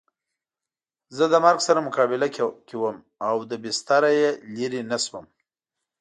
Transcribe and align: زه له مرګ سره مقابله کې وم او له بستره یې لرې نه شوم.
زه 1.15 1.23
له 1.33 1.37
مرګ 1.45 1.59
سره 1.67 1.85
مقابله 1.87 2.27
کې 2.67 2.75
وم 2.81 2.97
او 3.27 3.35
له 3.49 3.55
بستره 3.63 4.09
یې 4.19 4.29
لرې 4.55 4.81
نه 4.91 4.97
شوم. 5.05 5.25